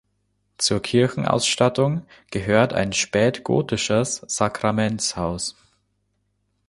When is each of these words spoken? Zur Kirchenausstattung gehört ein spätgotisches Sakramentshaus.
Zur 0.57 0.81
Kirchenausstattung 0.81 2.07
gehört 2.31 2.73
ein 2.73 2.91
spätgotisches 2.91 4.23
Sakramentshaus. 4.25 5.55